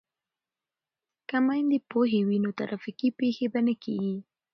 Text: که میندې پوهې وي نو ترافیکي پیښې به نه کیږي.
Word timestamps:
که 1.29 1.37
میندې 1.47 1.79
پوهې 1.89 2.21
وي 2.27 2.37
نو 2.43 2.51
ترافیکي 2.59 3.09
پیښې 3.19 3.47
به 3.53 3.59
نه 3.67 3.73
کیږي. 3.83 4.15